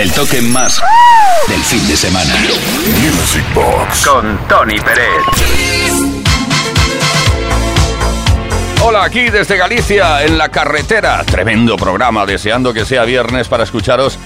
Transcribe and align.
El 0.00 0.10
toque 0.12 0.40
más 0.40 0.80
del 1.46 1.60
fin 1.60 1.86
de 1.86 1.94
semana. 1.94 2.34
Music 3.02 3.44
Box. 3.52 4.06
Con 4.06 4.38
Tony 4.48 4.80
Pérez. 4.80 5.04
Hola, 8.82 9.04
aquí 9.04 9.28
desde 9.28 9.58
Galicia, 9.58 10.24
en 10.24 10.38
la 10.38 10.48
carretera. 10.48 11.22
Tremendo 11.24 11.76
programa, 11.76 12.24
deseando 12.24 12.72
que 12.72 12.86
sea 12.86 13.04
viernes 13.04 13.48
para 13.48 13.64
escucharos 13.64 14.18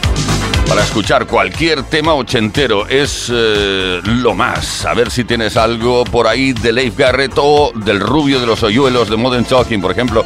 para 0.68 0.80
escuchar 0.80 1.26
cualquier 1.26 1.82
tema 1.82 2.14
ochentero. 2.14 2.86
Es 2.86 3.28
eh, 3.34 4.00
lo 4.04 4.32
más. 4.32 4.86
A 4.86 4.94
ver 4.94 5.10
si 5.10 5.24
tienes 5.24 5.56
algo 5.56 6.04
por 6.04 6.28
ahí 6.28 6.52
de 6.52 6.72
Leif 6.72 6.96
Garrett 6.96 7.32
o 7.36 7.72
del 7.74 7.98
rubio 7.98 8.38
de 8.38 8.46
los 8.46 8.62
hoyuelos 8.62 9.10
de 9.10 9.16
Modern 9.16 9.44
Talking, 9.44 9.80
por 9.80 9.90
ejemplo. 9.90 10.24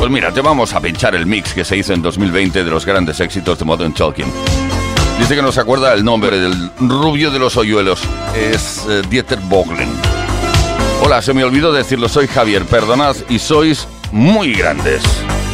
Pues 0.00 0.10
mira, 0.10 0.32
te 0.32 0.40
vamos 0.40 0.72
a 0.72 0.80
pinchar 0.80 1.14
el 1.14 1.26
mix 1.26 1.52
que 1.52 1.62
se 1.62 1.76
hizo 1.76 1.92
en 1.92 2.00
2020 2.00 2.64
de 2.64 2.70
los 2.70 2.86
grandes 2.86 3.20
éxitos 3.20 3.58
de 3.58 3.66
Modern 3.66 3.92
Talking. 3.92 4.32
Dice 5.18 5.36
que 5.36 5.42
no 5.42 5.52
se 5.52 5.60
acuerda 5.60 5.92
el 5.92 6.02
nombre 6.02 6.40
del 6.40 6.70
rubio 6.78 7.30
de 7.30 7.38
los 7.38 7.58
hoyuelos. 7.58 8.00
Es 8.34 8.86
eh, 8.88 9.02
Dieter 9.10 9.38
Boglen. 9.40 9.90
Hola, 11.02 11.20
se 11.20 11.34
me 11.34 11.44
olvidó 11.44 11.70
decirlo, 11.70 12.08
soy 12.08 12.28
Javier, 12.28 12.64
perdonad 12.64 13.14
y 13.28 13.38
sois 13.38 13.86
muy 14.10 14.54
grandes. 14.54 15.02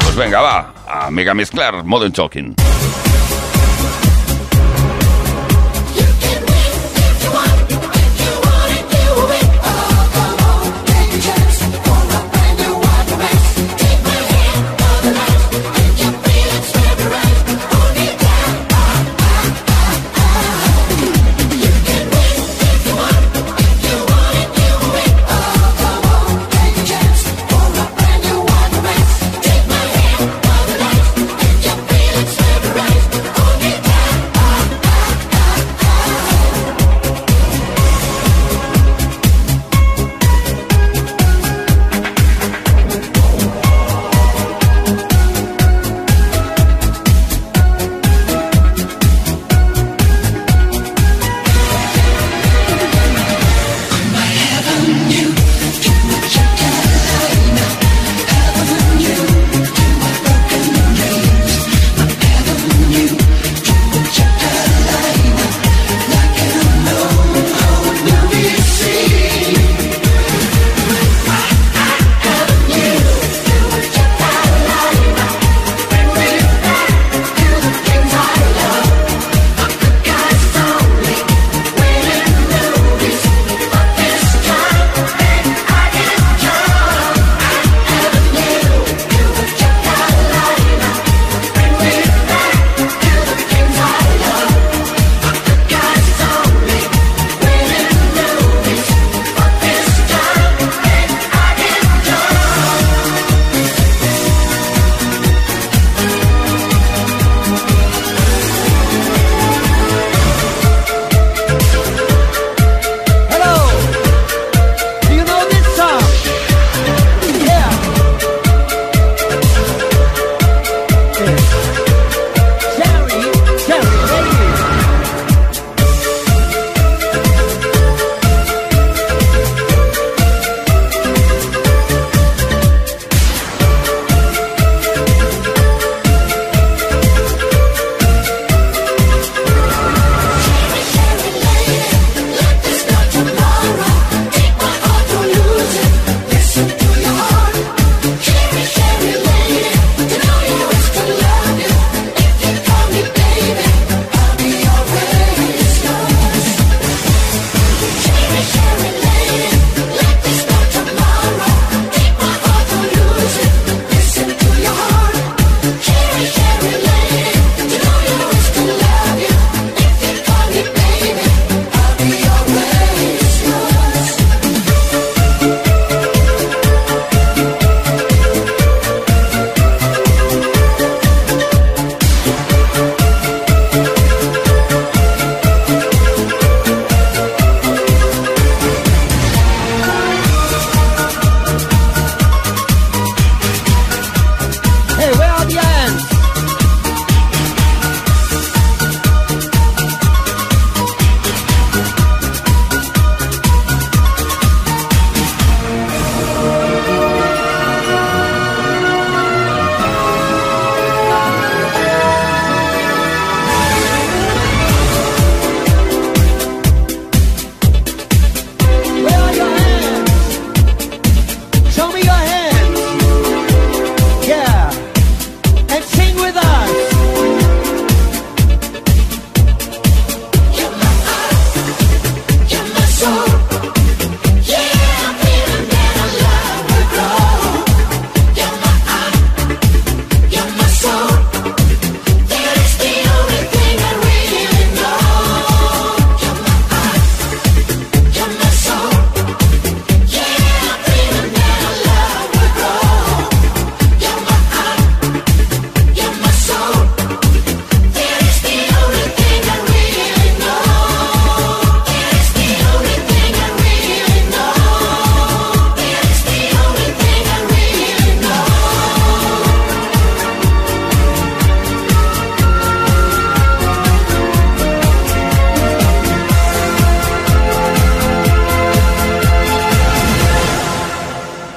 Pues 0.05 0.15
venga, 0.15 0.41
va, 0.41 0.73
a 0.87 1.11
mega 1.11 1.35
mezclar 1.35 1.83
Modern 1.83 2.13
Talking. 2.13 2.55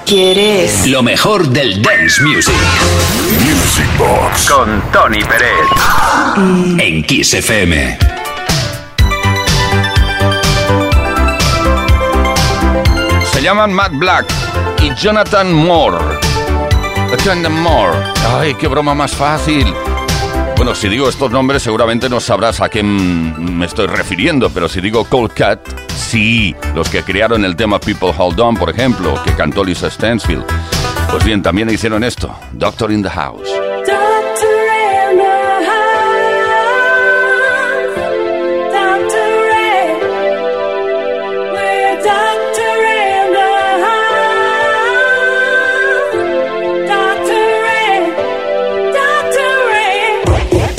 Quieres? 0.09 0.87
Lo 0.87 1.03
mejor 1.03 1.47
del 1.49 1.83
dance 1.83 2.23
music. 2.23 2.55
Music 3.43 3.85
Box. 3.95 4.49
Con 4.49 4.81
Tony 4.91 5.23
Pérez. 5.23 6.79
En 6.79 7.03
Kiss 7.03 7.35
FM. 7.35 7.99
Se 13.31 13.41
llaman 13.43 13.71
Matt 13.71 13.91
Black 13.93 14.25
y 14.81 14.95
Jonathan 14.95 15.53
Moore. 15.53 16.03
Jonathan 17.23 17.61
Moore. 17.61 17.97
Ay, 18.35 18.55
qué 18.55 18.67
broma 18.67 18.95
más 18.95 19.11
fácil. 19.11 19.71
Bueno, 20.57 20.73
si 20.73 20.89
digo 20.89 21.07
estos 21.07 21.29
nombres 21.29 21.61
seguramente 21.61 22.09
no 22.09 22.19
sabrás 22.19 22.61
a 22.61 22.69
quién 22.69 23.59
me 23.59 23.67
estoy 23.67 23.85
refiriendo, 23.85 24.49
pero 24.49 24.67
si 24.67 24.81
digo 24.81 25.05
Cold 25.05 25.33
Cat, 25.33 25.59
sí, 25.99 26.55
los 26.73 26.89
que 26.89 27.03
crearon 27.03 27.45
el 27.45 27.55
tema 27.55 27.79
People 27.79 28.13
Hold 28.17 28.39
On, 28.39 28.55
por 28.55 28.69
ejemplo, 28.69 29.21
que 29.23 29.33
cantó 29.33 29.63
Lisa 29.63 29.89
Stansfield. 29.89 30.45
Pues 31.11 31.23
bien, 31.23 31.41
también 31.41 31.69
hicieron 31.69 32.03
esto, 32.03 32.35
Doctor 32.53 32.91
in 32.91 33.03
the 33.03 33.09
House. 33.09 33.49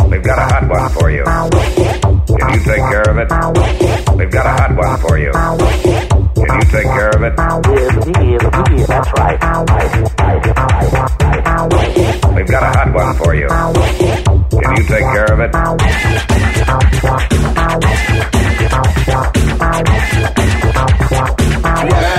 We've 0.09 0.23
got 0.25 0.39
a 0.39 0.55
hot 0.55 0.69
one 0.69 0.89
for 0.91 1.11
you. 1.11 1.25
Can 1.25 2.55
you 2.55 2.61
take 2.65 2.83
care 2.91 3.03
of 3.03 3.19
it? 3.19 3.90
We've 4.31 4.39
got 4.39 4.47
a 4.47 4.63
hot 4.63 4.71
one 4.77 4.95
for 5.01 5.19
you. 5.19 5.33
Can 5.33 6.61
you 6.61 6.67
take 6.71 6.87
care 6.87 7.11
of 7.11 7.23
it? 7.25 7.35
That's 8.87 9.13
right. 9.19 9.41
We've 12.37 12.47
got 12.47 12.63
a 12.63 12.67
hot 12.79 12.95
one 12.95 13.17
for 13.17 13.35
you. 13.35 13.49
Can 13.49 14.77
you 14.77 14.85
take 14.85 15.03
care 15.03 15.33
of 15.33 15.41
it? 15.41 15.51
The 21.91 22.10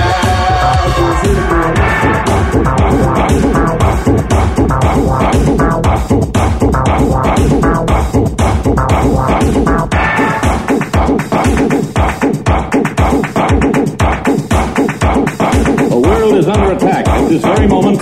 this 17.32 17.42
very 17.42 17.66
moment. 17.66 17.98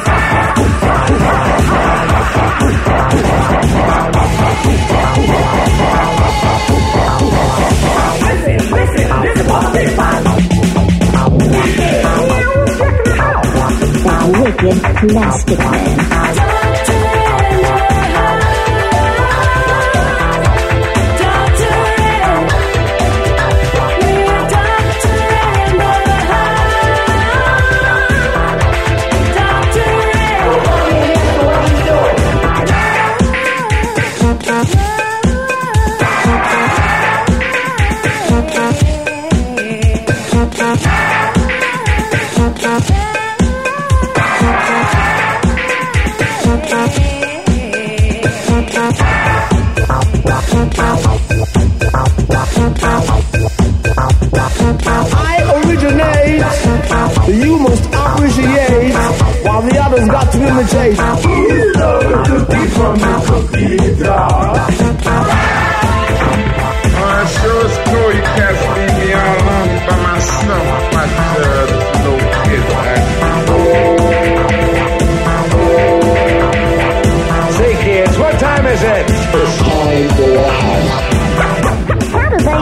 Listen, 8.37 8.57
listen, 8.75 9.23
this 9.23 9.41
is 9.41 9.47
what 9.47 9.73
big 9.73 9.89
fight. 9.91 10.25
Wicked 14.31 14.79
Plastic 14.97 15.59
Man. 15.59 16.10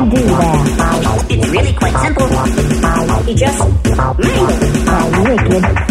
Do 0.07 0.17
that? 0.17 1.27
It's 1.31 1.49
really 1.49 1.73
quite 1.75 1.97
simple. 1.99 2.29
You 3.27 3.35
just 3.35 3.59
mangle 4.87 5.27
it. 5.27 5.49
Wicked 5.49 5.88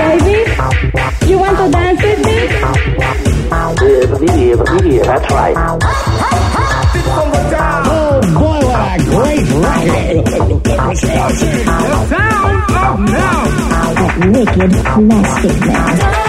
baby, 0.00 0.36
you 1.28 1.36
want 1.38 1.56
to 1.58 1.66
dance 1.70 2.02
with 2.02 2.20
me? 2.24 2.36
Yeah, 3.50 4.14
yeah, 4.20 4.54
yeah, 4.84 5.04
that's 5.04 5.28
right. 5.32 5.56
Oh 7.92 8.20
boy, 8.34 8.60
what 8.66 8.88
a 8.88 9.04
great 9.04 9.46
record! 9.60 10.24
the 10.70 10.94
sound 12.08 12.70
of 12.70 12.96
now. 13.10 13.40
That 14.00 14.14
wicked 14.32 14.72
plastic 14.84 15.56
man. 15.60 16.19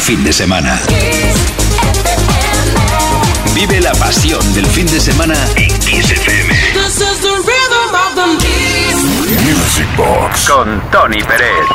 Fin 0.00 0.24
de 0.24 0.32
semana. 0.32 0.80
Vive 3.54 3.80
la 3.80 3.92
pasión 3.92 4.40
del 4.54 4.66
fin 4.66 4.86
de 4.86 4.98
semana 4.98 5.34
en 5.56 5.68
Kiss 5.80 6.10
FM. 6.10 6.54
Music 9.44 9.88
Box. 9.96 10.48
Con 10.48 10.80
Tony 10.90 11.22
Pérez. 11.22 11.66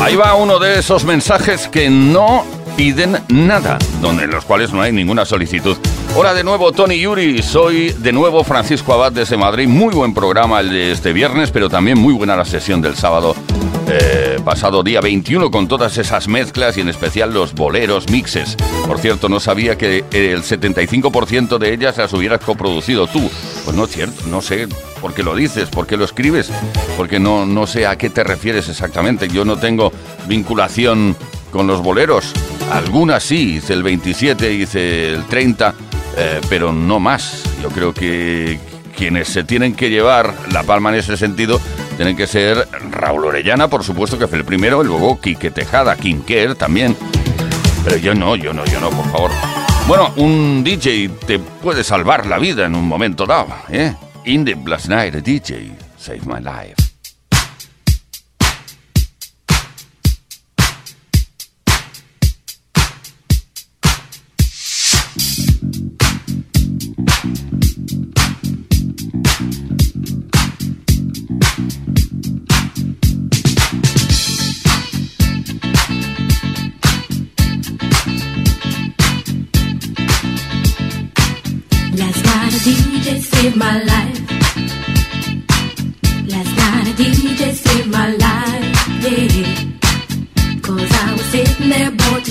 Ahí 0.00 0.14
va 0.14 0.34
uno 0.34 0.58
de 0.58 0.78
esos 0.78 1.04
mensajes 1.04 1.66
que 1.68 1.90
no 1.90 2.44
piden 2.76 3.18
nada, 3.28 3.78
donde 4.00 4.24
en 4.24 4.30
los 4.30 4.44
cuales 4.44 4.72
no 4.72 4.80
hay 4.80 4.92
ninguna 4.92 5.24
solicitud. 5.24 5.76
Hola 6.16 6.34
de 6.34 6.44
nuevo, 6.44 6.70
Tony 6.72 6.98
Yuri. 7.00 7.42
Soy 7.42 7.90
de 7.90 8.12
nuevo 8.12 8.44
Francisco 8.44 8.92
Abad 8.92 9.12
desde 9.12 9.36
Madrid. 9.36 9.66
Muy 9.66 9.94
buen 9.94 10.14
programa 10.14 10.60
el 10.60 10.70
de 10.70 10.92
este 10.92 11.12
viernes, 11.12 11.50
pero 11.50 11.68
también 11.68 11.98
muy 11.98 12.14
buena 12.14 12.36
la 12.36 12.44
sesión 12.44 12.80
del 12.80 12.94
sábado 12.94 13.34
eh, 13.86 14.38
pasado 14.44 14.82
día 14.82 15.00
21 15.00 15.50
con 15.50 15.68
todas 15.68 15.98
esas 15.98 16.28
mezclas 16.28 16.76
y 16.76 16.80
en 16.80 16.88
especial 16.88 17.32
los 17.34 17.54
boleros 17.54 18.08
mixes. 18.08 18.56
Por 18.86 18.98
cierto, 18.98 19.28
no 19.28 19.40
sabía 19.40 19.76
que 19.76 20.04
el 20.12 20.42
75% 20.42 21.58
de 21.58 21.72
ellas 21.72 21.96
las 21.98 22.12
hubieras 22.12 22.40
coproducido 22.40 23.06
tú. 23.06 23.30
Pues 23.64 23.76
no 23.76 23.84
es 23.84 23.90
cierto, 23.90 24.26
no 24.26 24.40
sé 24.40 24.68
por 25.00 25.14
qué 25.14 25.22
lo 25.22 25.34
dices, 25.34 25.68
por 25.68 25.86
qué 25.86 25.96
lo 25.96 26.04
escribes, 26.04 26.50
porque 26.96 27.18
no, 27.18 27.46
no 27.46 27.66
sé 27.66 27.86
a 27.86 27.96
qué 27.96 28.10
te 28.10 28.24
refieres 28.24 28.68
exactamente. 28.68 29.28
Yo 29.28 29.44
no 29.44 29.56
tengo 29.56 29.92
vinculación 30.26 31.16
con 31.50 31.66
los 31.66 31.82
boleros. 31.82 32.32
Algunas 32.72 33.22
sí, 33.22 33.56
hice 33.56 33.74
el 33.74 33.82
27, 33.82 34.52
hice 34.52 35.12
el 35.12 35.24
30, 35.26 35.74
eh, 36.16 36.40
pero 36.48 36.72
no 36.72 37.00
más. 37.00 37.42
Yo 37.62 37.68
creo 37.68 37.92
que 37.92 38.58
quienes 38.96 39.28
se 39.28 39.44
tienen 39.44 39.74
que 39.74 39.90
llevar 39.90 40.34
la 40.52 40.62
palma 40.62 40.90
en 40.90 40.96
ese 40.96 41.16
sentido 41.16 41.60
tienen 41.96 42.16
que 42.16 42.26
ser 42.26 42.68
Raúl 42.90 43.26
Orellana, 43.26 43.68
por 43.68 43.84
supuesto 43.84 44.18
que 44.18 44.26
fue 44.26 44.38
el 44.38 44.44
primero, 44.44 44.82
y 44.82 44.86
luego 44.86 45.20
Quique 45.20 45.50
Tejada, 45.50 45.96
Kinker 45.96 46.54
también. 46.54 46.96
Pero 47.84 47.96
yo 47.96 48.14
no, 48.14 48.36
yo 48.36 48.52
no, 48.52 48.64
yo 48.64 48.80
no, 48.80 48.90
por 48.90 49.04
favor. 49.10 49.30
Bueno, 49.86 50.12
un 50.16 50.64
DJ 50.64 51.10
te 51.26 51.38
puede 51.38 51.84
salvar 51.84 52.26
la 52.26 52.38
vida 52.38 52.64
en 52.64 52.74
un 52.74 52.86
momento 52.86 53.26
dado, 53.26 53.54
¿eh? 53.68 53.94
In 54.24 54.44
the 54.44 54.56
Last 54.64 54.88
Night, 54.88 55.14
DJ 55.14 55.72
saved 55.98 56.26
my 56.26 56.40
life. 56.40 56.83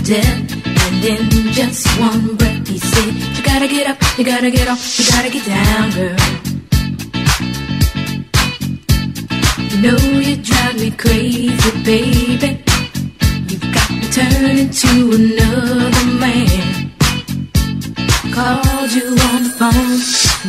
To 0.03 0.12
death. 0.12 0.65
And 0.86 1.03
in 1.03 1.51
just 1.51 1.88
one 2.00 2.36
breath 2.36 2.67
he 2.67 2.77
said, 2.77 3.13
You 3.38 3.43
gotta 3.43 3.67
get 3.67 3.88
up, 3.88 3.98
you 4.17 4.24
gotta 4.25 4.51
get 4.51 4.67
off, 4.67 5.00
you 5.00 5.05
gotta 5.12 5.29
get 5.29 5.45
down, 5.45 5.91
girl. 5.91 6.15
You 9.69 9.81
know 9.81 9.98
you 10.19 10.38
drive 10.38 10.75
me 10.79 10.91
crazy, 10.91 11.83
baby. 11.83 12.63
You've 13.50 13.74
got 13.74 13.89
me 13.91 14.07
turning 14.12 14.69
to 14.69 14.91
another 15.19 16.05
man. 16.19 16.91
Called 18.33 18.91
you 18.91 19.07
on 19.29 19.43
the 19.43 19.53
phone, 19.60 20.00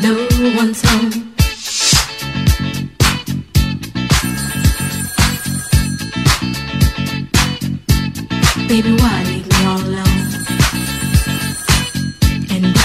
no 0.02 0.14
one's 0.56 0.82
home. 0.82 1.30
Baby, 8.68 8.92
why 9.00 9.43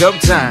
Dub 0.00 0.18
time. 0.20 0.50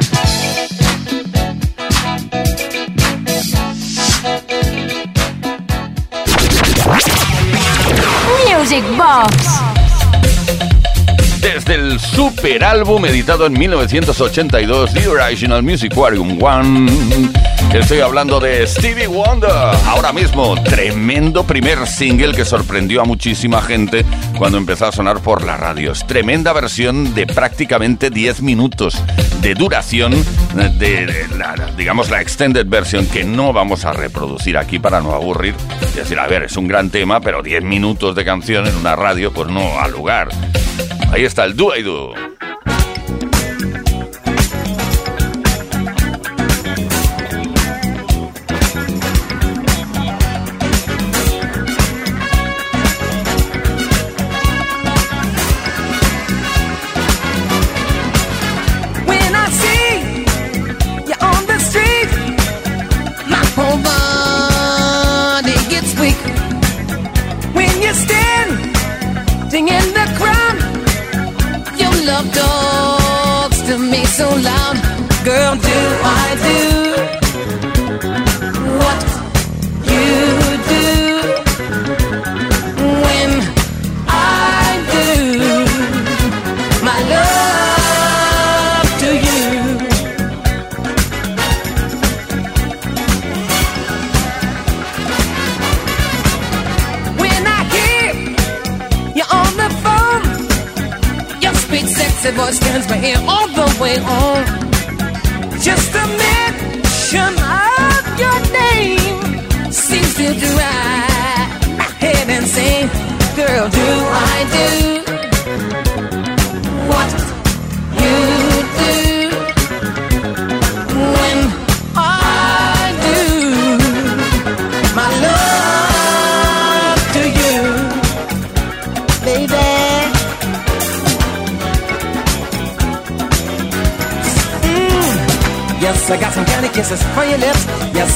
Music 8.46 8.84
Box. 8.96 9.48
Desde 11.42 11.74
el 11.74 12.00
super 12.00 12.64
álbum 12.64 13.04
editado 13.08 13.48
en 13.48 13.54
1982, 13.54 14.94
The 14.94 15.08
Original 15.08 15.64
Music 15.64 15.94
Aquarium 15.94 16.38
One, 16.44 16.92
estoy 17.74 18.00
hablando 18.00 18.40
de 18.40 18.66
Stevie 18.68 19.08
Wonder. 19.08 19.50
Ahora 19.86 20.12
mismo, 20.12 20.56
tremendo 20.64 21.44
primer 21.44 21.88
single 21.88 22.34
que 22.34 22.46
sorprendió 22.46 23.02
a 23.02 23.06
muchísima 23.06 23.62
gente 23.62 24.06
cuando 24.38 24.58
empezó 24.58 24.88
a 24.88 24.92
sonar 24.92 25.22
por 25.22 25.44
las 25.44 25.60
radios. 25.60 26.06
Tremenda 26.08 26.54
versión 26.54 27.14
de 27.14 27.28
prácticamente 27.28 28.10
10 28.10 28.42
minutos 28.42 29.02
de 29.42 29.54
duración, 29.56 30.14
de, 30.54 30.70
de 31.06 31.28
la, 31.38 31.56
digamos 31.78 32.10
la 32.10 32.22
extended 32.22 32.66
version 32.68 33.06
que 33.08 33.24
no 33.24 33.54
vamos 33.54 33.86
a 33.86 33.94
reproducir 33.94 34.58
aquí 34.58 34.80
para 34.80 35.02
no 35.02 35.14
aburrir. 35.14 35.56
Es 35.82 35.96
decir, 35.96 36.20
a 36.20 36.28
ver, 36.28 36.44
es 36.44 36.58
un 36.58 36.68
gran 36.68 36.90
tema, 36.90 37.22
pero 37.22 37.42
10 37.42 37.64
minutos 37.64 38.16
de 38.16 38.26
canción 38.26 38.68
en 38.68 38.76
una 38.76 38.96
radio, 38.96 39.32
pues 39.32 39.50
no 39.50 39.80
al 39.80 39.92
lugar. 39.92 40.30
Ahí 41.12 41.24
está 41.26 41.46
el 41.46 41.56
Do 41.56 41.76
I 41.76 41.84
Do. 41.84 42.14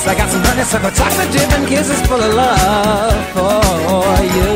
I 0.06 0.16
got 0.16 0.30
some 0.30 0.44
honeysuckle 0.44 0.92
chocolate 0.92 1.32
dip 1.32 1.52
and 1.56 1.66
kisses 1.66 2.02
full 2.08 2.20
of 2.20 2.34
love 2.36 3.16
for 3.32 4.20
you. 4.36 4.52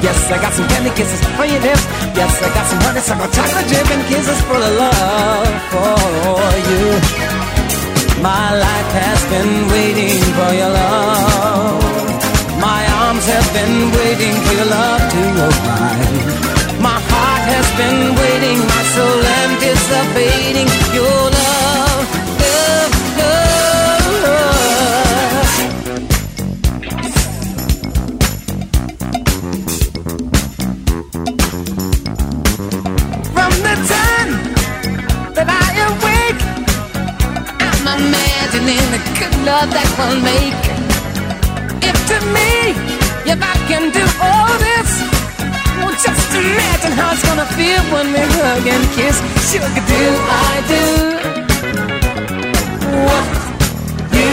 Yes, 0.00 0.16
I 0.32 0.40
got 0.40 0.52
some 0.56 0.66
candy 0.66 0.88
kisses 0.96 1.20
for 1.36 1.44
your 1.44 1.60
lips. 1.60 1.84
Yes, 2.16 2.32
I 2.40 2.48
got 2.56 2.66
some 2.72 2.80
honeysuckle 2.88 3.28
chocolate 3.36 3.68
dip 3.68 3.88
and 3.92 4.02
kisses 4.08 4.40
full 4.48 4.62
of 4.64 4.72
love 4.80 5.52
for 5.72 6.40
you. 6.72 6.84
My 8.24 8.56
life 8.56 8.90
has 8.96 9.20
been 9.28 9.52
waiting 9.68 10.16
for 10.40 10.50
your 10.56 10.72
love. 10.72 11.84
My 12.64 12.80
arms 13.04 13.24
have 13.28 13.48
been 13.52 13.76
waiting 13.92 14.34
for 14.40 14.52
your 14.56 14.68
love 14.72 15.02
to 15.12 15.22
arrive. 15.52 16.80
My 16.80 16.96
heart 16.96 17.44
has 17.44 17.68
been 17.76 18.00
waiting, 18.16 18.58
my 18.58 18.82
soul 18.96 19.20
anticipating 19.44 20.68
your 20.96 21.31
we'll 40.02 40.20
make. 40.20 40.62
If 41.88 41.96
to 42.10 42.18
me, 42.36 42.50
if 43.32 43.38
I 43.52 43.54
can 43.70 43.84
do 43.98 44.04
all 44.26 44.52
this, 44.66 44.90
well, 45.78 45.94
just 46.06 46.30
imagine 46.34 46.92
how 46.98 47.12
it's 47.12 47.24
gonna 47.28 47.48
feel 47.58 47.82
when 47.94 48.06
we 48.14 48.22
hug 48.36 48.66
and 48.74 48.84
kiss. 48.96 49.16
Sugar, 49.48 49.82
do 49.92 50.02
I 50.46 50.54
do 50.72 50.84
what 53.06 53.28
you 54.16 54.32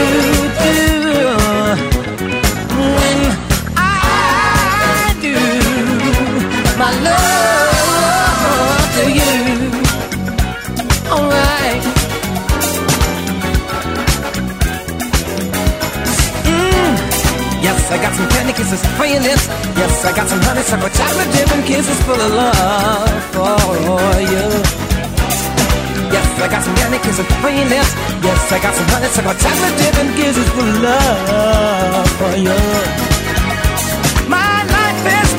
do 0.65 0.77
when 2.93 3.19
I 3.77 3.89
do 5.25 5.35
my 6.81 6.91
love 7.07 8.87
to 8.95 9.03
you? 9.19 9.35
Alright. 11.11 11.38
I 17.89 17.97
got 17.97 18.13
some 18.13 18.29
candy 18.29 18.53
kisses 18.53 18.85
for 18.97 19.05
your 19.05 19.19
lips. 19.19 19.49
Yes, 19.73 20.05
I 20.05 20.13
got 20.13 20.29
some 20.29 20.39
honeysuckle 20.45 20.89
chocolate 20.93 21.31
dip 21.33 21.49
and 21.49 21.65
kisses 21.65 21.99
full 22.05 22.21
of 22.21 22.31
love 22.37 23.09
for 23.33 23.57
you. 24.29 24.45
Yes, 26.13 26.27
I 26.37 26.47
got 26.53 26.61
some 26.61 26.75
candy 26.77 26.99
kisses 27.01 27.25
for 27.41 27.49
your 27.49 27.65
lips. 27.65 27.91
Yes, 28.21 28.51
I 28.53 28.61
got 28.61 28.73
some 28.77 28.89
honeysuckle 28.93 29.33
chocolate 29.41 29.75
dip 29.81 29.95
and 30.05 30.11
kisses 30.13 30.49
full 30.53 30.69
of 30.69 30.81
love 30.85 32.09
for 32.21 32.33
you. 32.37 32.59
My 34.29 34.61
life 34.69 35.01
has 35.09 35.29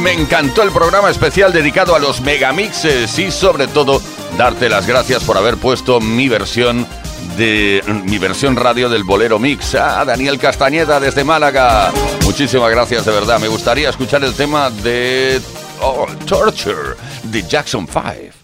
Me 0.00 0.12
encantó 0.14 0.62
el 0.62 0.70
programa 0.70 1.10
especial 1.10 1.52
dedicado 1.52 1.94
a 1.94 1.98
los 1.98 2.22
megamixes 2.22 3.18
y 3.18 3.30
sobre 3.30 3.66
todo 3.66 4.00
darte 4.38 4.70
las 4.70 4.86
gracias 4.86 5.22
por 5.24 5.36
haber 5.36 5.58
puesto 5.58 6.00
mi 6.00 6.26
versión 6.26 6.86
de 7.36 7.82
mi 8.04 8.16
versión 8.16 8.56
radio 8.56 8.88
del 8.88 9.04
Bolero 9.04 9.38
Mix. 9.38 9.74
Ah, 9.74 10.02
Daniel 10.06 10.38
Castañeda 10.38 11.00
desde 11.00 11.22
Málaga. 11.22 11.92
Muchísimas 12.24 12.70
gracias 12.70 13.04
de 13.04 13.12
verdad. 13.12 13.38
Me 13.40 13.48
gustaría 13.48 13.90
escuchar 13.90 14.24
el 14.24 14.32
tema 14.34 14.70
de 14.70 15.40
oh, 15.82 16.06
Torture 16.26 16.96
de 17.24 17.42
Jackson 17.42 17.86
5. 17.86 18.39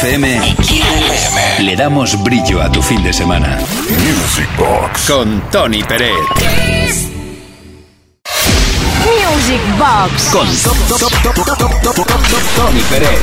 FM, 0.00 0.54
le 1.58 1.74
damos 1.74 2.14
brillo 2.22 2.62
a 2.62 2.70
tu 2.70 2.80
fin 2.80 3.02
de 3.02 3.12
semana. 3.12 3.58
Music 3.88 4.48
Box. 4.56 5.08
Con 5.08 5.42
Tony 5.50 5.82
Peret. 5.82 6.12
Music 9.04 9.60
Box. 9.76 10.30
Con 10.30 10.46
Tony 12.54 12.80
Peret. 12.88 13.18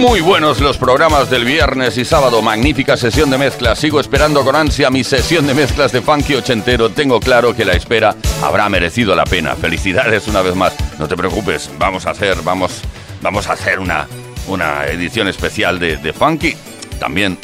Muy 0.00 0.22
buenos 0.22 0.62
los 0.62 0.78
programas 0.78 1.28
del 1.28 1.44
viernes 1.44 1.98
y 1.98 2.06
sábado. 2.06 2.40
Magnífica 2.40 2.96
sesión 2.96 3.28
de 3.28 3.36
mezclas. 3.36 3.78
Sigo 3.78 4.00
esperando 4.00 4.42
con 4.42 4.56
ansia 4.56 4.88
mi 4.88 5.04
sesión 5.04 5.46
de 5.46 5.52
mezclas 5.52 5.92
de 5.92 6.00
funky 6.00 6.36
ochentero. 6.36 6.88
Tengo 6.88 7.20
claro 7.20 7.54
que 7.54 7.66
la 7.66 7.74
espera 7.74 8.16
habrá 8.42 8.70
merecido 8.70 9.14
la 9.14 9.24
pena. 9.24 9.54
Felicidades 9.56 10.26
una 10.26 10.40
vez 10.40 10.54
más. 10.54 10.72
No 10.98 11.06
te 11.06 11.18
preocupes. 11.18 11.70
Vamos 11.78 12.06
a 12.06 12.12
hacer, 12.12 12.38
vamos, 12.42 12.80
vamos 13.20 13.46
a 13.46 13.52
hacer 13.52 13.78
una, 13.78 14.08
una 14.48 14.86
edición 14.86 15.28
especial 15.28 15.78
de, 15.78 15.98
de 15.98 16.14
funky. 16.14 16.56
También 16.98 17.36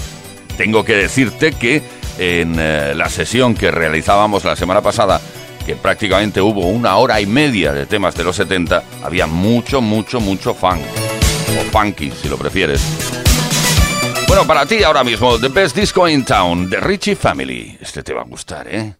tengo 0.56 0.82
que 0.82 0.94
decirte 0.94 1.52
que 1.52 1.82
en 2.16 2.56
eh, 2.58 2.94
la 2.94 3.10
sesión 3.10 3.54
que 3.54 3.70
realizábamos 3.70 4.46
la 4.46 4.56
semana 4.56 4.80
pasada, 4.80 5.20
que 5.66 5.76
prácticamente 5.76 6.40
hubo 6.40 6.62
una 6.68 6.96
hora 6.96 7.20
y 7.20 7.26
media 7.26 7.74
de 7.74 7.84
temas 7.84 8.14
de 8.16 8.24
los 8.24 8.36
70, 8.36 8.82
había 9.04 9.26
mucho, 9.26 9.82
mucho, 9.82 10.20
mucho 10.20 10.54
funk. 10.54 10.80
Funky, 11.66 12.10
si 12.10 12.28
lo 12.28 12.36
prefieres. 12.36 12.80
Bueno, 14.28 14.46
para 14.46 14.66
ti 14.66 14.82
ahora 14.82 15.04
mismo, 15.04 15.38
The 15.38 15.48
Best 15.48 15.76
Disco 15.76 16.08
in 16.08 16.24
Town, 16.24 16.68
de 16.68 16.80
Richie 16.80 17.16
Family. 17.16 17.78
Este 17.80 18.02
te 18.02 18.12
va 18.12 18.22
a 18.22 18.24
gustar, 18.24 18.66
¿eh? 18.68 18.94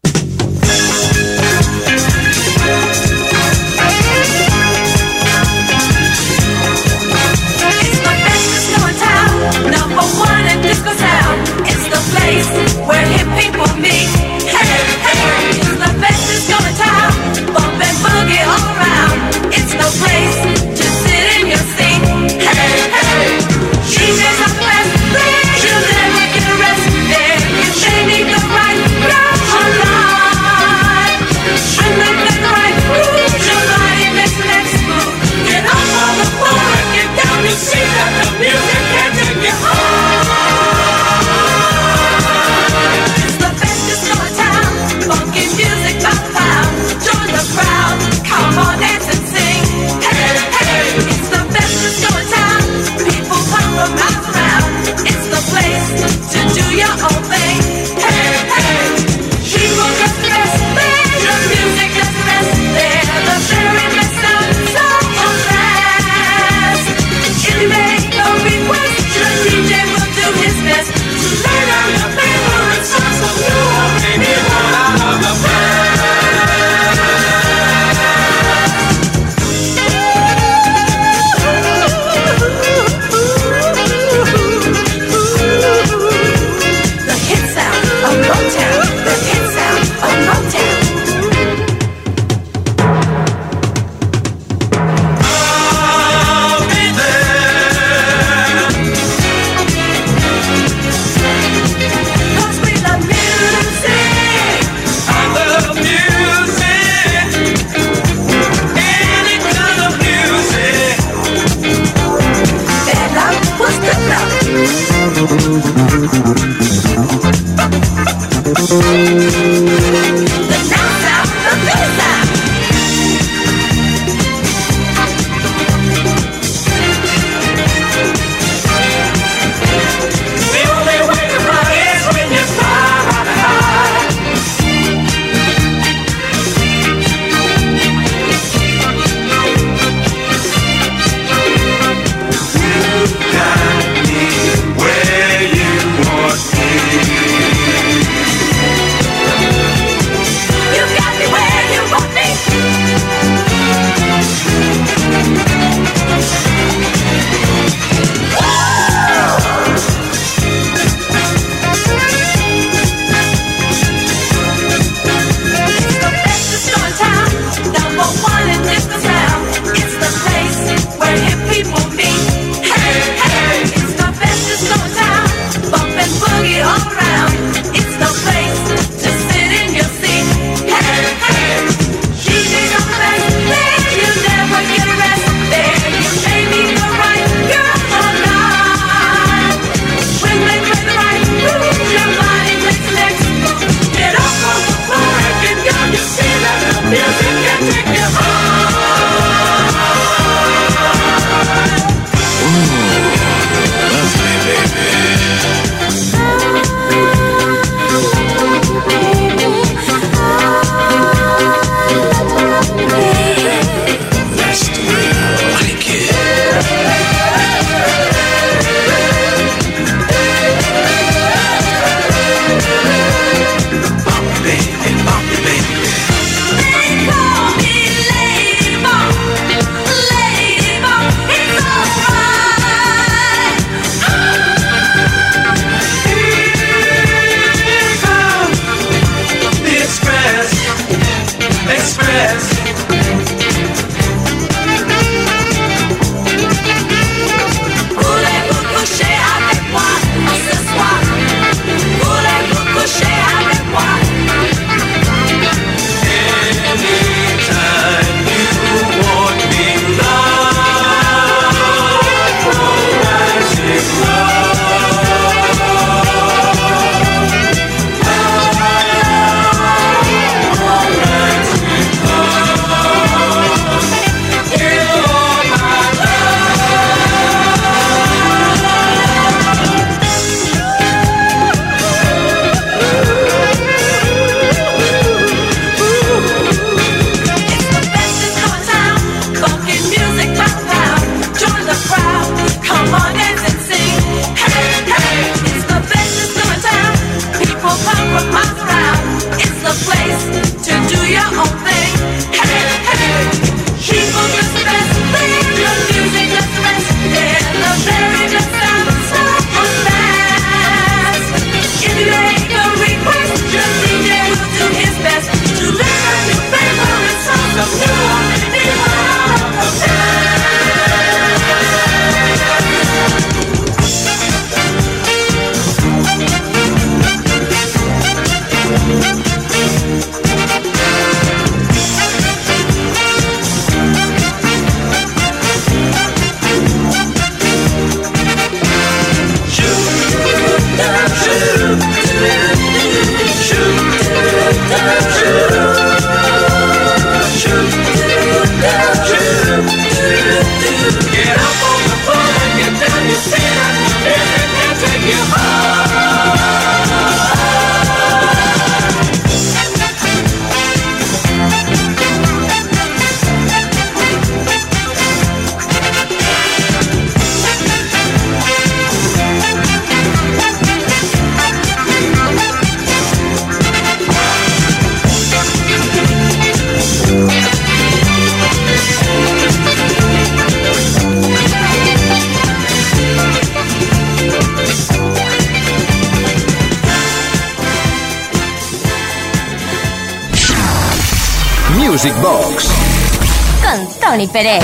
Tony 394.17 394.27
Pérez. 394.27 394.63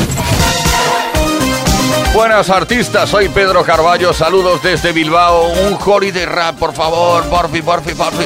Buenas 2.16 2.50
artistas, 2.50 3.08
soy 3.08 3.30
Pedro 3.30 3.64
Carballo, 3.64 4.12
saludos 4.12 4.64
desde 4.64 4.92
Bilbao. 4.92 5.52
Un 5.68 5.78
holiday 5.80 6.26
rap, 6.26 6.58
por 6.58 6.74
favor, 6.74 7.24
porfi, 7.26 7.62
porfi, 7.62 7.94
porfi. 7.94 8.26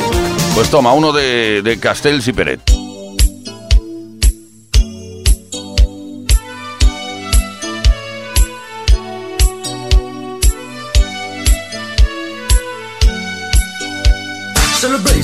Pues 0.56 0.70
toma, 0.70 0.94
uno 0.94 1.12
de, 1.12 1.62
de 1.64 1.80
Castells 1.82 2.30
y 2.30 2.32
Peret. 2.32 2.77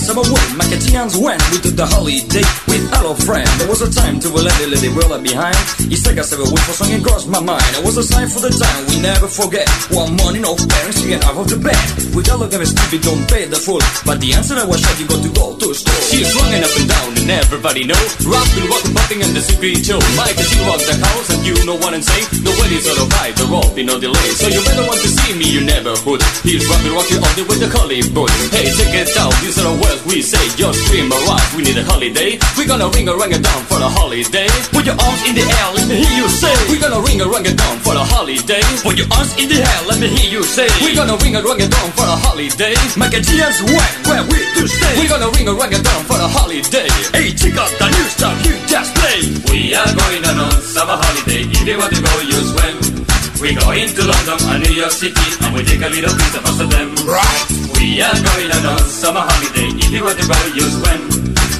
Summer 0.04 0.28
win, 0.28 0.50
Macatians 0.60 1.16
win. 1.16 1.40
We 1.52 1.64
took 1.64 1.80
the 1.80 1.88
holiday 1.88 2.44
with 2.68 2.86
our 2.92 3.16
friend. 3.24 3.48
There 3.58 3.72
was 3.72 3.82
a 3.82 3.90
time 3.90 4.20
to 4.20 4.28
let 4.36 4.54
it, 4.60 4.70
let 4.70 4.84
it 4.84 4.92
roll 4.92 5.16
behind. 5.24 5.56
It's 5.88 6.04
like 6.06 6.20
a 6.20 6.24
seven 6.24 6.52
week 6.52 6.64
for 6.68 6.76
song 6.76 6.92
and 6.92 7.04
crossed 7.04 7.32
my 7.32 7.40
mind. 7.40 7.64
It 7.80 7.84
was 7.88 7.96
a 7.98 8.04
sign 8.04 8.28
for 8.28 8.44
the 8.44 8.52
time 8.52 8.82
we 8.92 9.00
never 9.00 9.28
forget. 9.28 9.66
One 9.96 10.20
morning, 10.20 10.44
no 10.44 10.60
parents 10.60 11.00
get 11.02 11.24
out 11.24 11.40
of 11.40 11.48
the 11.48 11.58
bed. 11.58 11.80
We 12.12 12.22
all 12.28 12.40
look 12.44 12.52
at 12.52 12.62
stupid, 12.68 13.02
don't 13.02 13.24
pay 13.32 13.48
the 13.48 13.58
full. 13.58 13.82
But 14.04 14.20
the 14.20 14.36
answer 14.36 14.60
I 14.60 14.66
was 14.68 14.84
shot, 14.84 15.00
you 15.00 15.08
got 15.08 15.24
to 15.24 15.32
go 15.32 15.56
to 15.56 15.68
school. 15.74 16.02
She's 16.12 16.30
running 16.36 16.64
up 16.68 16.76
and 16.76 16.88
down 16.90 17.14
and 17.24 17.32
everybody 17.40 17.88
know 17.88 18.00
Rockin', 18.28 18.68
walking, 18.68 18.94
bumping 18.94 19.22
and 19.24 19.32
the 19.32 19.40
secret 19.40 19.80
show 19.80 20.00
Mike 20.20 20.36
she 20.36 20.60
rocks 20.68 20.84
the 20.92 20.96
house 21.00 21.32
and 21.32 21.42
you 21.48 21.56
know 21.64 21.80
what 21.80 21.96
I'm 21.96 22.04
saying 22.04 22.28
The 22.44 22.52
wedding's 22.60 22.84
all 22.92 23.08
right, 23.16 23.32
the 23.32 23.48
rope 23.48 23.78
in 23.80 23.88
no 23.88 23.96
delay 23.96 24.28
So 24.36 24.52
you 24.52 24.60
better 24.68 24.84
want 24.84 25.00
to 25.00 25.08
see 25.08 25.32
me, 25.40 25.48
you 25.48 25.64
never 25.64 25.96
would 26.04 26.20
He's 26.44 26.68
rockin', 26.68 26.92
rockin' 26.92 27.24
all 27.24 27.36
the 27.40 27.44
way 27.48 27.58
to 27.64 27.70
Hollywood 27.72 28.32
Hey, 28.52 28.68
check 28.76 28.92
it 28.92 29.16
out, 29.16 29.32
these 29.40 29.56
are 29.56 29.72
the 29.72 29.76
words 29.80 29.93
we 30.06 30.22
say 30.22 30.42
Just 30.58 30.80
scream 30.86 31.12
around, 31.12 31.46
we 31.56 31.64
need 31.64 31.78
a 31.78 31.84
holiday. 31.86 32.40
We're 32.58 32.68
gonna 32.68 32.90
ring 32.90 33.08
a 33.08 33.16
rang 33.16 33.34
a 33.34 33.40
down 33.40 33.62
for 33.70 33.80
a 33.80 33.90
holiday. 33.90 34.50
Put 34.74 34.86
your 34.86 34.98
arms 34.98 35.22
in 35.28 35.36
the 35.36 35.46
air, 35.46 35.68
let 35.76 35.86
me 35.88 35.96
hear 36.02 36.16
you 36.24 36.28
say. 36.30 36.56
We're 36.70 36.82
gonna 36.82 37.02
ring 37.04 37.22
a 37.22 37.28
rang 37.28 37.46
a 37.46 37.54
down 37.54 37.76
for 37.86 37.94
a 37.94 38.04
holiday. 38.04 38.64
Put 38.82 38.98
your 38.98 39.10
arms 39.14 39.34
in 39.38 39.48
the 39.50 39.60
air, 39.62 39.80
let 39.88 40.00
me 40.00 40.08
hear 40.10 40.30
you 40.40 40.44
say. 40.44 40.68
We're 40.82 40.96
gonna 40.98 41.18
ring 41.22 41.36
a 41.36 41.42
rang 41.42 41.62
a 41.62 41.68
down 41.68 41.90
for 41.94 42.08
a 42.08 42.18
holiday 42.26 42.76
Macatians 42.98 43.58
when, 43.66 43.92
where 44.10 44.24
we 44.30 44.40
to 44.58 44.64
stay. 44.68 44.94
We're 44.98 45.12
gonna 45.12 45.30
ring 45.36 45.48
a 45.48 45.54
rang 45.54 45.74
a 45.74 45.80
down 45.82 46.02
for 46.06 46.18
a 46.18 46.28
holiday. 46.28 46.90
Hey, 47.14 47.34
check 47.34 47.58
out 47.58 47.72
the 47.78 47.88
new 47.90 48.08
stuff 48.10 48.36
you 48.46 48.56
just 48.68 48.96
played 48.96 49.50
We 49.50 49.76
are 49.76 49.92
going 49.94 50.24
on 50.26 50.38
a 50.40 50.50
summer 50.62 50.98
holiday 50.98 51.44
If 51.46 51.68
you 51.68 51.78
want 51.78 51.94
to 51.94 52.02
go, 52.02 52.14
you 52.26 52.40
swim 52.52 52.76
We 53.42 53.56
go 53.56 53.72
into 53.72 54.02
London 54.06 54.38
and 54.50 54.64
New 54.64 54.74
York 54.74 54.92
City 54.92 55.28
And 55.42 55.54
we 55.54 55.64
take 55.64 55.82
a 55.82 55.90
little 55.90 56.14
piece 56.16 56.36
of 56.36 56.46
Amsterdam 56.46 56.96
Right 57.06 57.73
We 57.84 58.02
are 58.02 58.14
going 58.14 58.50
on 58.50 58.64
a 58.64 58.80
summer 58.80 59.20
holiday 59.20 59.68
If 59.76 59.92
you 59.92 60.06
want 60.06 60.18
to 60.18 60.26
go, 60.26 60.40
you 60.56 60.64
swim 60.72 61.02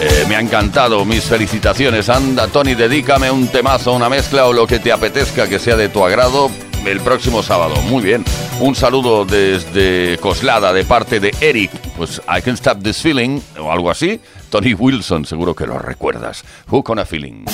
Eh, 0.00 0.24
me 0.28 0.36
ha 0.36 0.40
encantado, 0.40 1.04
mis 1.04 1.24
felicitaciones. 1.24 2.08
Anda, 2.08 2.46
Tony, 2.46 2.76
dedícame 2.76 3.28
un 3.28 3.48
temazo, 3.48 3.92
una 3.92 4.08
mezcla 4.08 4.46
o 4.46 4.52
lo 4.52 4.68
que 4.68 4.78
te 4.78 4.92
apetezca 4.92 5.48
que 5.48 5.58
sea 5.58 5.74
de 5.74 5.88
tu 5.88 6.04
agrado 6.04 6.48
el 6.84 7.00
próximo 7.00 7.42
sábado. 7.42 7.74
Muy 7.82 8.04
bien. 8.04 8.24
Un 8.60 8.76
saludo 8.76 9.24
desde 9.24 10.16
Coslada 10.18 10.72
de 10.72 10.84
parte 10.84 11.18
de 11.18 11.34
Eric. 11.40 11.72
Pues 11.96 12.22
I 12.28 12.40
Can 12.40 12.54
Stop 12.54 12.84
This 12.84 13.02
Feeling 13.02 13.40
o 13.58 13.72
algo 13.72 13.90
así. 13.90 14.20
Tony 14.48 14.74
Wilson, 14.74 15.24
seguro 15.24 15.56
que 15.56 15.66
lo 15.66 15.76
recuerdas. 15.78 16.44
Hook 16.68 16.90
on 16.90 17.00
a 17.00 17.04
Feeling. 17.04 17.46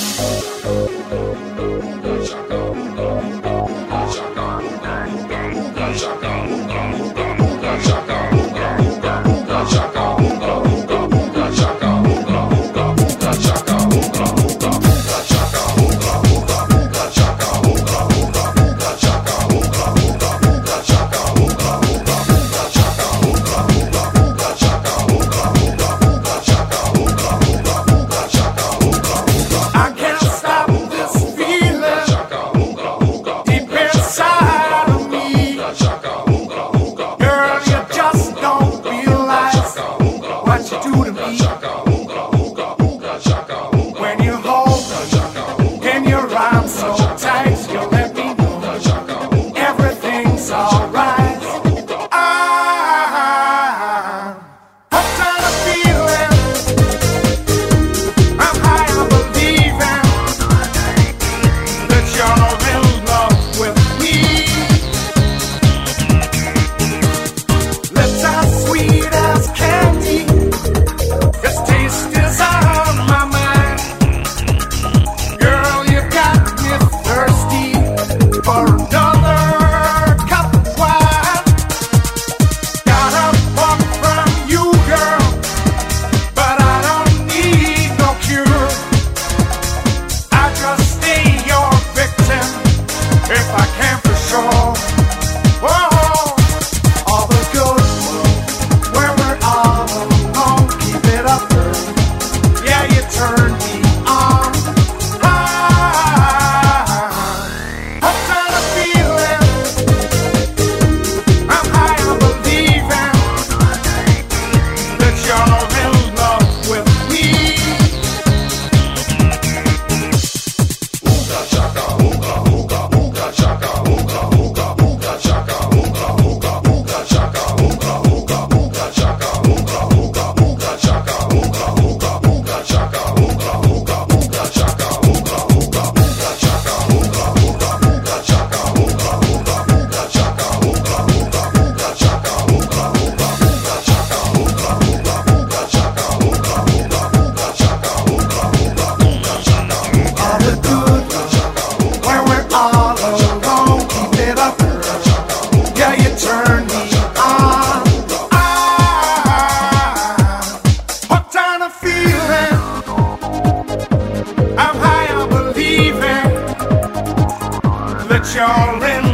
you're 168.43 168.83
in 168.89 169.12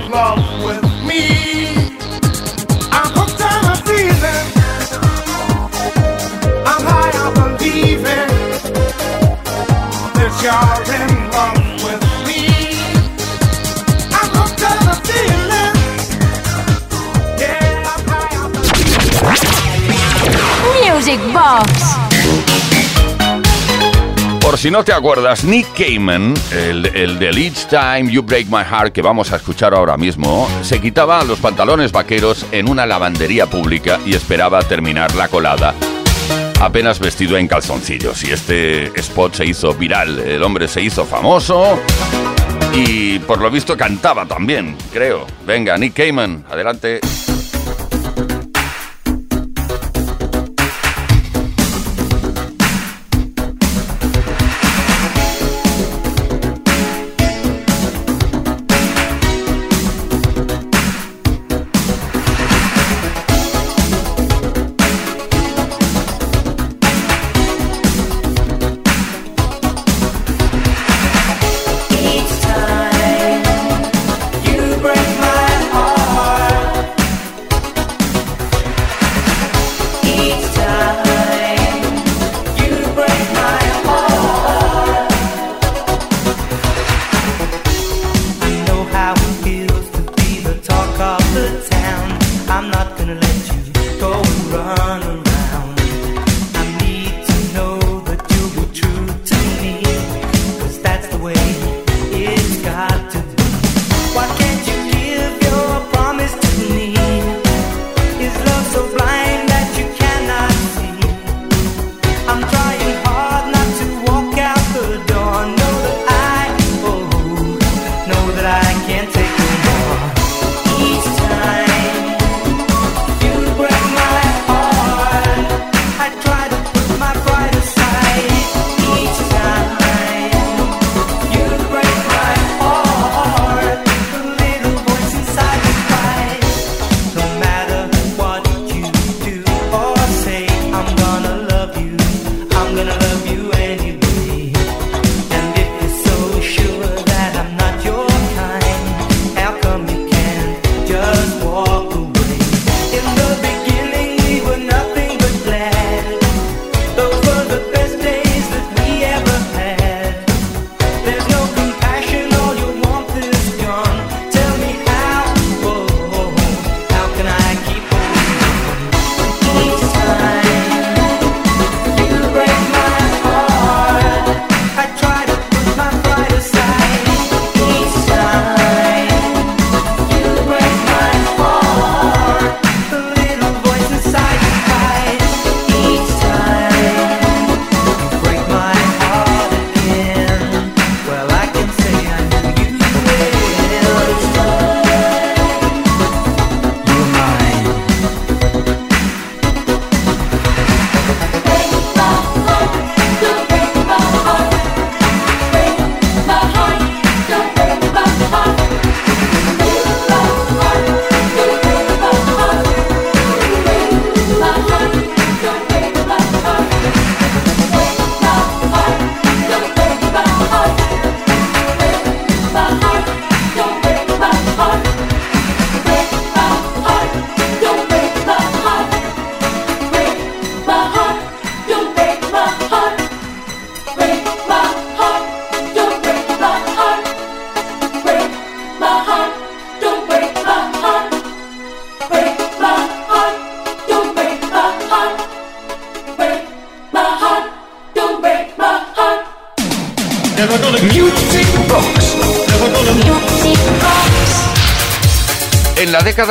si 24.59 24.69
no 24.69 24.83
te 24.83 24.91
acuerdas, 24.91 25.45
Nick 25.45 25.67
Cayman, 25.73 26.33
el, 26.51 26.85
el 26.87 27.17
del 27.17 27.37
Each 27.37 27.65
Time 27.67 28.11
You 28.11 28.21
Break 28.23 28.47
My 28.47 28.65
Heart 28.69 28.91
que 28.91 29.01
vamos 29.01 29.31
a 29.31 29.37
escuchar 29.37 29.73
ahora 29.73 29.95
mismo, 29.95 30.49
se 30.63 30.81
quitaba 30.81 31.23
los 31.23 31.39
pantalones 31.39 31.93
vaqueros 31.93 32.45
en 32.51 32.69
una 32.69 32.85
lavandería 32.85 33.45
pública 33.45 34.01
y 34.05 34.15
esperaba 34.15 34.61
terminar 34.63 35.15
la 35.15 35.29
colada 35.29 35.73
apenas 36.59 36.99
vestido 36.99 37.37
en 37.37 37.47
calzoncillos. 37.47 38.21
Y 38.25 38.31
este 38.33 38.87
spot 38.99 39.35
se 39.35 39.45
hizo 39.45 39.73
viral, 39.75 40.19
el 40.19 40.43
hombre 40.43 40.67
se 40.67 40.81
hizo 40.81 41.05
famoso 41.05 41.79
y 42.73 43.17
por 43.19 43.39
lo 43.39 43.49
visto 43.49 43.77
cantaba 43.77 44.25
también, 44.25 44.75
creo. 44.91 45.25
Venga, 45.47 45.77
Nick 45.77 45.93
Cayman, 45.93 46.43
adelante. 46.51 46.99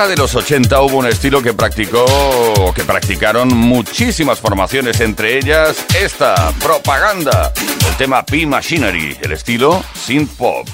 De 0.07 0.17
los 0.17 0.35
80 0.35 0.81
hubo 0.83 0.99
un 0.99 1.07
estilo 1.07 1.43
que 1.43 1.55
practicó 1.55 2.05
o 2.05 2.73
que 2.73 2.85
practicaron 2.85 3.49
muchísimas 3.49 4.39
formaciones, 4.39 5.01
entre 5.01 5.39
ellas 5.39 5.85
esta, 6.01 6.53
propaganda, 6.63 7.53
el 7.89 7.97
tema 7.97 8.25
P 8.25 8.47
Machinery, 8.47 9.17
el 9.21 9.33
estilo 9.33 9.83
synth 9.95 10.31
pop, 10.37 10.69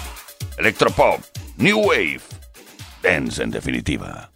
electropop, 0.59 1.21
new 1.57 1.79
wave, 1.79 2.21
dance 3.03 3.43
en 3.43 3.51
definitiva. 3.51 4.34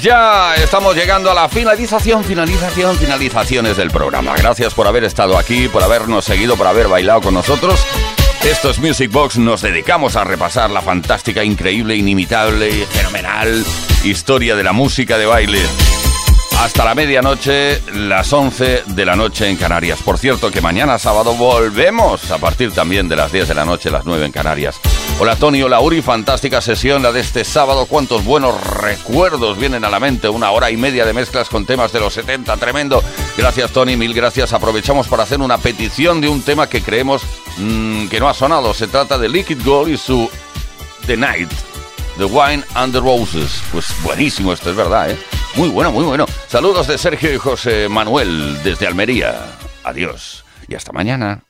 Pues 0.00 0.08
ya 0.08 0.54
estamos 0.54 0.96
llegando 0.96 1.30
a 1.30 1.34
la 1.34 1.46
finalización, 1.50 2.24
finalización, 2.24 2.96
finalizaciones 2.96 3.76
del 3.76 3.90
programa. 3.90 4.34
Gracias 4.34 4.72
por 4.72 4.86
haber 4.86 5.04
estado 5.04 5.36
aquí, 5.36 5.68
por 5.68 5.82
habernos 5.82 6.24
seguido, 6.24 6.56
por 6.56 6.66
haber 6.66 6.88
bailado 6.88 7.20
con 7.20 7.34
nosotros. 7.34 7.78
Esto 8.42 8.70
es 8.70 8.78
Music 8.78 9.12
Box, 9.12 9.36
nos 9.36 9.60
dedicamos 9.60 10.16
a 10.16 10.24
repasar 10.24 10.70
la 10.70 10.80
fantástica, 10.80 11.44
increíble, 11.44 11.96
inimitable 11.96 12.86
fenomenal 12.86 13.62
historia 14.02 14.56
de 14.56 14.62
la 14.62 14.72
música 14.72 15.18
de 15.18 15.26
baile. 15.26 15.60
Hasta 16.60 16.86
la 16.86 16.94
medianoche, 16.94 17.82
las 17.92 18.32
11 18.32 18.84
de 18.86 19.04
la 19.04 19.16
noche 19.16 19.50
en 19.50 19.58
Canarias. 19.58 20.00
Por 20.02 20.16
cierto, 20.16 20.50
que 20.50 20.62
mañana 20.62 20.98
sábado 20.98 21.34
volvemos 21.34 22.30
a 22.30 22.38
partir 22.38 22.72
también 22.72 23.06
de 23.06 23.16
las 23.16 23.32
10 23.32 23.48
de 23.48 23.54
la 23.54 23.66
noche, 23.66 23.90
las 23.90 24.06
9 24.06 24.24
en 24.24 24.32
Canarias. 24.32 24.80
Hola 25.22 25.36
Tony, 25.36 25.60
hola 25.60 25.82
Uri, 25.82 26.00
fantástica 26.00 26.62
sesión 26.62 27.02
la 27.02 27.12
de 27.12 27.20
este 27.20 27.44
sábado. 27.44 27.84
Cuántos 27.84 28.24
buenos 28.24 28.58
recuerdos 28.78 29.58
vienen 29.58 29.84
a 29.84 29.90
la 29.90 30.00
mente. 30.00 30.30
Una 30.30 30.50
hora 30.50 30.70
y 30.70 30.78
media 30.78 31.04
de 31.04 31.12
mezclas 31.12 31.50
con 31.50 31.66
temas 31.66 31.92
de 31.92 32.00
los 32.00 32.14
70, 32.14 32.56
tremendo. 32.56 33.04
Gracias 33.36 33.70
Tony, 33.70 33.98
mil 33.98 34.14
gracias. 34.14 34.54
Aprovechamos 34.54 35.08
para 35.08 35.24
hacer 35.24 35.40
una 35.40 35.58
petición 35.58 36.22
de 36.22 36.28
un 36.30 36.40
tema 36.40 36.70
que 36.70 36.80
creemos 36.80 37.20
mm, 37.58 38.06
que 38.06 38.18
no 38.18 38.30
ha 38.30 38.34
sonado. 38.34 38.72
Se 38.72 38.88
trata 38.88 39.18
de 39.18 39.28
Liquid 39.28 39.58
Gold 39.62 39.92
y 39.92 39.98
su 39.98 40.30
The 41.06 41.18
Night. 41.18 41.50
The 42.16 42.24
Wine 42.24 42.64
and 42.72 42.94
the 42.94 43.00
Roses. 43.00 43.62
Pues 43.72 43.88
buenísimo 44.02 44.54
esto, 44.54 44.70
es 44.70 44.76
verdad, 44.76 45.10
¿eh? 45.10 45.18
Muy 45.54 45.68
bueno, 45.68 45.92
muy 45.92 46.04
bueno. 46.04 46.24
Saludos 46.48 46.86
de 46.86 46.96
Sergio 46.96 47.30
y 47.30 47.36
José 47.36 47.90
Manuel 47.90 48.62
desde 48.62 48.86
Almería. 48.86 49.58
Adiós 49.84 50.46
y 50.66 50.74
hasta 50.76 50.92
mañana. 50.92 51.42